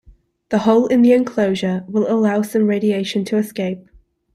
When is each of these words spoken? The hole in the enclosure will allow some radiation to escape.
The 0.49 0.57
hole 0.57 0.87
in 0.87 1.03
the 1.03 1.13
enclosure 1.13 1.85
will 1.87 2.07
allow 2.11 2.41
some 2.41 2.65
radiation 2.65 3.23
to 3.25 3.37
escape. 3.37 3.87